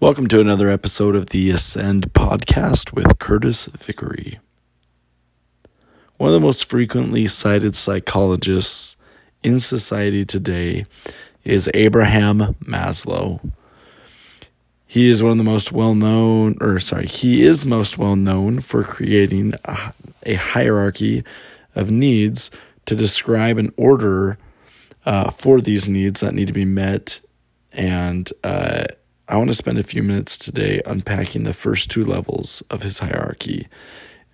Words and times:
Welcome 0.00 0.26
to 0.28 0.40
another 0.40 0.68
episode 0.68 1.14
of 1.14 1.26
the 1.26 1.50
Ascend 1.50 2.12
podcast 2.12 2.92
with 2.92 3.20
Curtis 3.20 3.66
Vickery. 3.66 4.40
One 6.16 6.28
of 6.28 6.34
the 6.34 6.40
most 6.40 6.64
frequently 6.64 7.28
cited 7.28 7.76
psychologists 7.76 8.96
in 9.44 9.60
society 9.60 10.24
today 10.24 10.84
is 11.44 11.70
Abraham 11.74 12.38
Maslow. 12.64 13.52
He 14.84 15.08
is 15.08 15.22
one 15.22 15.32
of 15.32 15.38
the 15.38 15.44
most 15.44 15.70
well 15.70 15.94
known, 15.94 16.56
or 16.60 16.80
sorry, 16.80 17.06
he 17.06 17.42
is 17.42 17.64
most 17.64 17.96
well 17.96 18.16
known 18.16 18.60
for 18.60 18.82
creating 18.82 19.54
a, 19.64 19.94
a 20.24 20.34
hierarchy 20.34 21.22
of 21.76 21.90
needs 21.92 22.50
to 22.86 22.96
describe 22.96 23.58
an 23.58 23.72
order 23.76 24.38
uh, 25.06 25.30
for 25.30 25.60
these 25.60 25.88
needs 25.88 26.20
that 26.20 26.34
need 26.34 26.48
to 26.48 26.52
be 26.52 26.64
met 26.64 27.20
and 27.72 28.32
uh, 28.42 28.86
I 29.26 29.36
want 29.36 29.48
to 29.48 29.54
spend 29.56 29.78
a 29.78 29.82
few 29.82 30.02
minutes 30.02 30.36
today 30.36 30.82
unpacking 30.84 31.44
the 31.44 31.54
first 31.54 31.90
two 31.90 32.04
levels 32.04 32.62
of 32.70 32.82
his 32.82 32.98
hierarchy 32.98 33.68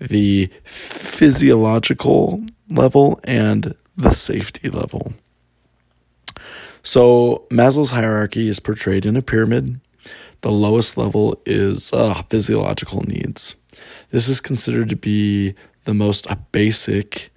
the 0.01 0.49
physiological 0.65 2.43
level 2.71 3.21
and 3.25 3.75
the 3.97 4.13
safety 4.13 4.71
level. 4.71 5.13
So, 6.83 7.47
Maslow's 7.51 7.91
hierarchy 7.91 8.49
is 8.49 8.61
portrayed 8.61 9.05
in 9.05 9.17
a 9.17 9.23
pyramid. 9.23 9.81
The 10.41 10.51
lowest 10.51 10.97
level 10.97 11.41
is 11.45 11.93
uh, 11.93 12.23
physiological 12.31 13.03
needs. 13.03 13.55
This 14.09 14.27
is 14.27 14.41
considered 14.41 14.89
to 14.89 14.97
be 14.97 15.55
the 15.85 15.93
most 15.93 16.27
basic 16.51 17.31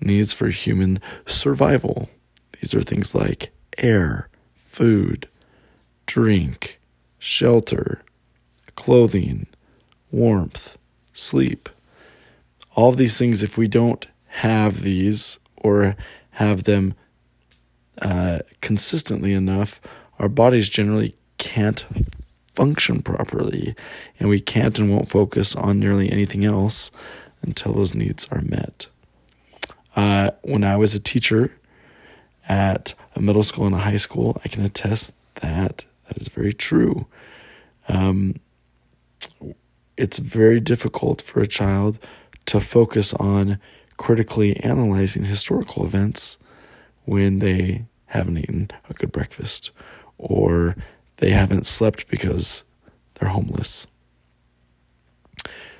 needs 0.00 0.32
for 0.32 0.48
human 0.48 1.00
survival. 1.26 2.08
These 2.60 2.74
are 2.74 2.82
things 2.82 3.14
like 3.14 3.52
air, 3.76 4.30
food, 4.54 5.28
drink, 6.06 6.75
shelter, 7.18 8.02
clothing, 8.74 9.46
warmth, 10.10 10.78
sleep. 11.12 11.68
All 12.74 12.90
of 12.90 12.96
these 12.96 13.18
things, 13.18 13.42
if 13.42 13.56
we 13.56 13.68
don't 13.68 14.06
have 14.26 14.82
these 14.82 15.38
or 15.56 15.96
have 16.32 16.64
them 16.64 16.94
uh, 18.02 18.40
consistently 18.60 19.32
enough, 19.32 19.80
our 20.18 20.28
bodies 20.28 20.68
generally 20.68 21.14
can't 21.38 21.84
function 22.54 23.02
properly, 23.02 23.74
and 24.18 24.28
we 24.28 24.40
can't 24.40 24.78
and 24.78 24.90
won't 24.90 25.08
focus 25.08 25.54
on 25.54 25.78
nearly 25.78 26.10
anything 26.10 26.44
else 26.44 26.90
until 27.42 27.72
those 27.72 27.94
needs 27.94 28.26
are 28.30 28.40
met. 28.42 28.86
Uh, 29.94 30.30
when 30.42 30.64
I 30.64 30.76
was 30.76 30.94
a 30.94 31.00
teacher 31.00 31.58
at 32.48 32.94
a 33.14 33.20
middle 33.20 33.42
school 33.42 33.66
and 33.66 33.74
a 33.74 33.78
high 33.78 33.96
school, 33.96 34.40
I 34.44 34.48
can 34.48 34.64
attest 34.64 35.14
that 35.36 35.84
very 36.36 36.52
true. 36.52 37.06
Um, 37.88 38.38
it's 39.96 40.18
very 40.18 40.60
difficult 40.60 41.22
for 41.22 41.40
a 41.40 41.46
child 41.46 41.98
to 42.46 42.60
focus 42.60 43.14
on 43.14 43.58
critically 43.96 44.56
analyzing 44.58 45.24
historical 45.24 45.84
events 45.84 46.38
when 47.06 47.38
they 47.38 47.86
haven't 48.06 48.38
eaten 48.38 48.70
a 48.88 48.92
good 48.92 49.10
breakfast 49.10 49.70
or 50.18 50.76
they 51.16 51.30
haven't 51.30 51.66
slept 51.66 52.08
because 52.08 52.62
they're 53.14 53.30
homeless. 53.30 53.86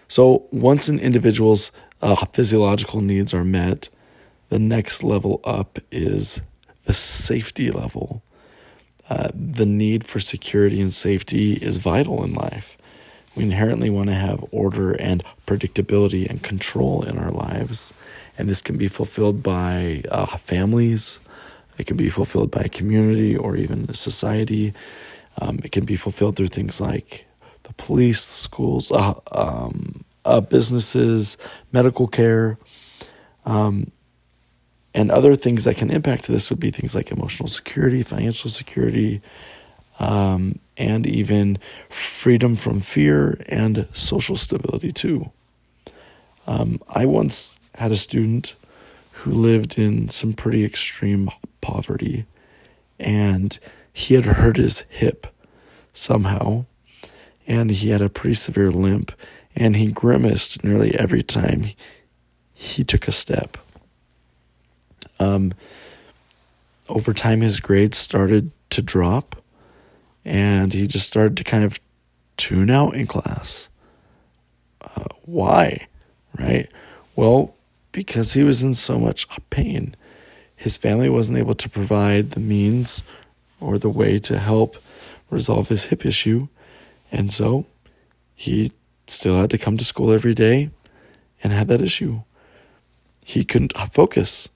So, 0.09 0.47
once 0.51 0.89
an 0.89 0.99
individual's 0.99 1.73
uh, 2.01 2.25
physiological 2.27 3.01
needs 3.01 3.35
are 3.35 3.45
met, 3.45 3.89
the 4.49 4.59
next 4.59 5.03
level 5.03 5.41
up 5.45 5.79
is 5.91 6.41
the 6.85 6.95
safety 6.95 7.71
level. 7.71 8.23
Uh, 9.09 9.29
the 9.35 9.67
need 9.67 10.05
for 10.05 10.21
security 10.21 10.81
and 10.81 10.93
safety 10.93 11.55
is 11.55 11.77
vital 11.77 12.25
in 12.25 12.35
life. 12.35 12.77
We 13.37 13.45
inherently 13.45 13.91
want 13.91 14.09
to 14.09 14.15
have 14.15 14.45
order 14.51 14.95
and 14.95 15.23
predictability 15.47 16.29
and 16.29 16.43
control 16.43 17.03
in 17.03 17.19
our 17.19 17.31
lives. 17.31 17.93
And 18.39 18.49
this 18.49 18.63
can 18.63 18.77
be 18.77 18.89
fulfilled 18.89 19.43
by 19.43 20.03
uh, 20.11 20.37
families, 20.39 21.21
it 21.79 21.87
can 21.87 21.97
be 21.97 22.09
fulfilled 22.09 22.51
by 22.51 22.63
a 22.63 22.69
community 22.69 23.37
or 23.37 23.57
even 23.57 23.87
a 23.89 23.95
society. 23.95 24.73
Um, 25.41 25.61
it 25.63 25.73
can 25.73 25.85
be 25.85 25.97
fulfilled 25.97 26.37
through 26.37 26.49
things 26.49 26.81
like 26.81 27.27
the 27.65 27.75
police, 27.75 28.21
schools, 28.21 28.91
uh, 28.91 29.15
um, 29.33 30.05
uh, 30.25 30.41
businesses, 30.41 31.37
medical 31.73 32.07
care. 32.07 32.59
Um, 33.45 33.93
and 34.97 35.11
other 35.11 35.37
things 35.37 35.65
that 35.65 35.77
can 35.77 35.91
impact 35.91 36.27
this 36.27 36.49
would 36.49 36.59
be 36.59 36.71
things 36.71 36.95
like 36.95 37.13
emotional 37.13 37.51
security, 37.51 38.03
financial 38.03 38.49
security, 38.49 39.21
um, 39.99 40.59
and 40.79 41.07
even 41.07 41.59
freedom 41.91 42.57
from 42.57 42.81
fear 42.81 43.39
and 43.47 43.87
social 43.93 44.37
stability, 44.37 44.91
too. 44.91 45.31
Um, 46.47 46.81
I 46.89 47.05
once 47.05 47.61
had 47.75 47.93
a 47.93 47.97
student 47.97 48.55
who 49.13 49.33
lived 49.33 49.79
in 49.79 50.09
some 50.09 50.33
pretty 50.33 50.65
extreme 50.65 51.31
poverty, 51.61 52.25
and 52.99 53.59
he 53.93 54.15
had 54.15 54.25
hurt 54.25 54.57
his 54.57 54.81
hip 54.89 55.27
somehow, 55.93 56.65
and 57.47 57.71
he 57.71 57.91
had 57.91 58.01
a 58.01 58.09
pretty 58.09 58.35
severe 58.35 58.71
limp, 58.71 59.13
and 59.55 59.77
he 59.77 59.93
grimaced 59.93 60.65
nearly 60.65 60.95
every 60.95 61.23
time 61.23 61.67
he 62.55 62.83
took 62.83 63.07
a 63.07 63.13
step. 63.13 63.59
Um, 65.19 65.55
over 66.89 67.13
time, 67.13 67.41
his 67.41 67.61
grades 67.61 67.99
started 67.99 68.51
to 68.71 68.83
drop, 68.83 69.37
and 70.25 70.73
he 70.73 70.87
just 70.87 71.07
started 71.07 71.37
to 71.37 71.45
kind 71.45 71.65
of 71.65 71.81
tune 72.37 72.71
out 72.71 72.95
in 72.95 73.07
class. 73.07 73.69
Uh, 74.81 75.05
why? 75.23 75.89
Right? 76.39 76.71
Well, 77.15 77.55
because 77.93 78.35
he 78.35 78.43
was 78.43 78.63
in 78.63 78.75
so 78.75 78.99
much 78.99 79.27
pain. 79.51 79.95
His 80.55 80.77
family 80.77 81.09
wasn't 81.09 81.39
able 81.39 81.55
to 81.55 81.69
provide 81.69 82.33
the 82.33 82.41
means 82.41 83.03
or 83.61 83.79
the 83.79 83.89
way 83.89 84.19
to 84.19 84.39
help 84.39 84.77
resolve 85.31 85.69
his 85.69 85.85
hip 85.85 86.05
issue. 86.05 86.49
And 87.11 87.33
so 87.33 87.67
he 88.35 88.73
still 89.07 89.37
had 89.37 89.51
to 89.51 89.59
come 89.59 89.77
to 89.77 89.85
school 89.85 90.13
every 90.13 90.35
day 90.35 90.71
and 91.43 91.53
had 91.53 91.69
that 91.69 91.83
issue. 91.83 92.21
He 93.25 93.45
couldn't 93.45 93.77
focus 93.77 94.49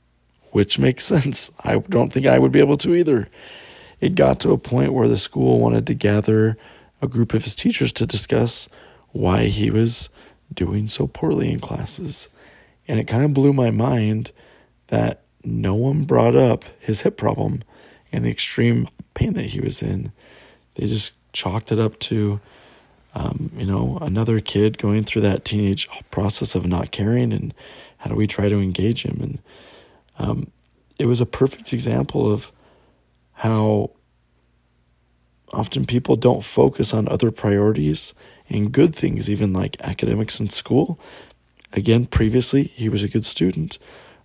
which 0.51 0.79
makes 0.79 1.05
sense. 1.15 1.51
I 1.65 1.79
don't 1.79 2.13
think 2.13 2.27
I 2.27 2.39
would 2.39 2.53
be 2.53 2.61
able 2.61 2.77
to 2.79 2.95
either. 2.95 3.29
It 4.01 4.15
got 4.15 4.41
to 4.41 4.53
a 4.53 4.59
point 4.59 4.93
where 4.93 5.09
the 5.09 5.19
school 5.19 5.61
wanted 5.61 5.87
to 5.87 5.95
gather 5.95 6.57
a 7.03 7.09
group 7.09 7.35
of 7.35 7.45
his 7.45 7.55
teachers 7.55 7.93
to 7.95 8.07
discuss 8.07 8.69
why 9.13 9.47
he 9.47 9.71
was 9.71 10.11
doing 10.53 10.89
so 10.89 11.07
poorly 11.07 11.51
in 11.51 11.61
classes. 11.61 12.29
And 12.89 12.99
it 12.99 13.07
kind 13.07 13.25
of 13.25 13.35
blew 13.35 13.53
my 13.53 13.71
mind 13.71 14.33
that 14.89 15.23
no 15.45 15.75
one 15.75 16.05
brought 16.05 16.35
up 16.35 16.65
his 16.79 17.03
hip 17.03 17.17
problem 17.17 17.63
and 18.13 18.25
the 18.25 18.31
extreme 18.31 18.89
pain 19.15 19.35
that 19.35 19.47
he 19.47 19.61
was 19.61 19.83
in. 19.83 20.13
They 20.75 20.87
just 20.87 21.13
chalked 21.33 21.73
it 21.73 21.79
up 21.79 21.99
to, 22.01 22.41
um, 23.15 23.51
you 23.57 23.67
know, 23.67 23.99
another 24.01 24.41
kid 24.41 24.79
going 24.79 25.05
through 25.05 25.23
that 25.23 25.45
teenage 25.45 25.89
process 26.11 26.55
of 26.55 26.67
not 26.67 26.91
caring 26.91 27.33
and 27.33 27.55
how 27.99 28.11
do 28.11 28.17
we 28.17 28.27
try 28.27 28.49
to 28.49 28.61
engage 28.61 29.05
him? 29.05 29.19
And 29.23 29.39
um, 30.21 30.53
it 30.99 31.07
was 31.07 31.21
a 31.21 31.27
perfect 31.27 31.73
example 31.73 32.31
of 32.31 32.53
how 33.33 33.91
often 35.51 35.87
people 35.87 36.15
don't 36.15 36.45
focus 36.45 36.93
on 36.93 37.09
other 37.09 37.31
priorities 37.31 38.13
and 38.49 38.71
good 38.71 38.95
things, 38.95 39.31
even 39.31 39.53
like 39.53 39.81
academics 39.81 40.39
in 40.39 40.51
school. 40.51 41.01
Again, 41.73 42.05
previously, 42.05 42.65
he 42.65 42.89
was 42.89 43.03
a 43.03 43.09
good 43.09 43.25
student 43.25 43.79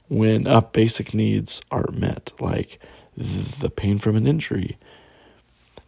when 0.09 0.45
uh, 0.45 0.61
basic 0.61 1.13
needs 1.13 1.61
are 1.72 1.89
met, 1.94 2.33
like 2.41 2.79
the 3.16 3.69
pain 3.69 3.97
from 3.97 4.17
an 4.17 4.27
injury. 4.27 4.77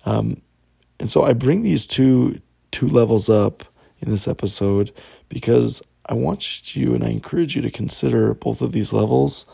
Um, 0.05 0.41
and 0.99 1.11
so 1.11 1.23
I 1.23 1.33
bring 1.33 1.61
these 1.63 1.85
two 1.85 2.41
two 2.71 2.87
levels 2.87 3.29
up 3.29 3.63
in 3.99 4.09
this 4.09 4.27
episode 4.27 4.93
because 5.29 5.81
I 6.05 6.13
want 6.13 6.75
you 6.75 6.93
and 6.93 7.03
I 7.03 7.09
encourage 7.09 7.55
you 7.55 7.61
to 7.61 7.71
consider 7.71 8.33
both 8.33 8.61
of 8.61 8.71
these 8.71 8.93
levels 8.93 9.45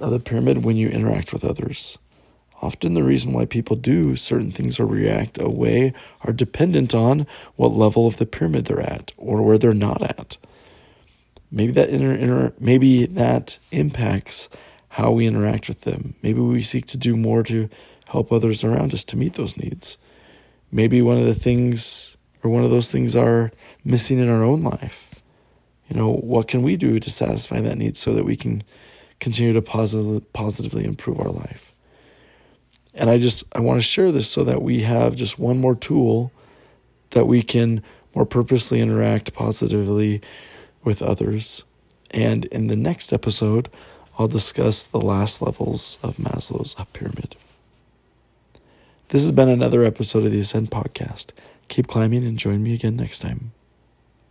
of 0.00 0.10
the 0.10 0.18
pyramid 0.18 0.64
when 0.64 0.76
you 0.76 0.88
interact 0.88 1.32
with 1.32 1.44
others. 1.44 1.98
Often, 2.60 2.94
the 2.94 3.04
reason 3.04 3.32
why 3.32 3.44
people 3.44 3.76
do 3.76 4.16
certain 4.16 4.50
things 4.50 4.80
or 4.80 4.86
react 4.86 5.38
a 5.40 5.48
way 5.48 5.92
are 6.22 6.32
dependent 6.32 6.94
on 6.94 7.26
what 7.54 7.68
level 7.68 8.06
of 8.06 8.16
the 8.16 8.26
pyramid 8.26 8.64
they're 8.64 8.80
at 8.80 9.12
or 9.16 9.42
where 9.42 9.58
they're 9.58 9.74
not 9.74 10.02
at. 10.02 10.36
Maybe 11.50 11.72
that 11.72 11.88
inter, 11.88 12.12
inter, 12.14 12.52
maybe 12.58 13.06
that 13.06 13.58
impacts 13.70 14.48
how 14.90 15.12
we 15.12 15.26
interact 15.26 15.68
with 15.68 15.82
them. 15.82 16.14
Maybe 16.22 16.40
we 16.40 16.62
seek 16.62 16.86
to 16.86 16.96
do 16.96 17.16
more 17.16 17.42
to 17.44 17.68
help 18.06 18.32
others 18.32 18.64
around 18.64 18.92
us 18.92 19.04
to 19.06 19.16
meet 19.16 19.34
those 19.34 19.56
needs. 19.56 19.96
Maybe 20.72 21.00
one 21.00 21.18
of 21.18 21.24
the 21.24 21.34
things 21.34 22.16
or 22.42 22.50
one 22.50 22.64
of 22.64 22.70
those 22.70 22.90
things 22.90 23.14
are 23.14 23.50
missing 23.84 24.18
in 24.18 24.28
our 24.28 24.44
own 24.44 24.60
life. 24.60 25.22
You 25.88 25.96
know, 25.96 26.10
what 26.12 26.48
can 26.48 26.62
we 26.62 26.76
do 26.76 26.98
to 26.98 27.10
satisfy 27.10 27.60
that 27.60 27.78
need 27.78 27.96
so 27.96 28.12
that 28.12 28.24
we 28.24 28.36
can 28.36 28.62
continue 29.20 29.52
to 29.52 29.62
positively, 29.62 30.20
positively 30.32 30.84
improve 30.84 31.20
our 31.20 31.30
life. 31.30 31.74
And 32.94 33.08
I 33.10 33.18
just 33.18 33.44
I 33.52 33.60
want 33.60 33.78
to 33.78 33.86
share 33.86 34.10
this 34.10 34.28
so 34.28 34.44
that 34.44 34.62
we 34.62 34.82
have 34.82 35.16
just 35.16 35.38
one 35.38 35.58
more 35.58 35.74
tool 35.74 36.32
that 37.10 37.26
we 37.26 37.42
can 37.42 37.82
more 38.14 38.26
purposely 38.26 38.80
interact 38.80 39.32
positively 39.34 40.20
with 40.82 41.02
others. 41.02 41.64
And 42.10 42.46
in 42.46 42.66
the 42.66 42.76
next 42.76 43.12
episode, 43.12 43.68
I'll 44.18 44.28
discuss 44.28 44.86
the 44.86 45.00
last 45.00 45.40
levels 45.40 45.98
of 46.02 46.16
Maslow's 46.16 46.74
pyramid. 46.92 47.36
This 49.08 49.22
has 49.22 49.32
been 49.32 49.48
another 49.48 49.84
episode 49.84 50.24
of 50.24 50.32
the 50.32 50.40
Ascend 50.40 50.70
podcast. 50.70 51.30
Keep 51.68 51.86
climbing 51.86 52.26
and 52.26 52.38
join 52.38 52.62
me 52.62 52.74
again 52.74 52.96
next 52.96 53.20
time. 53.20 53.52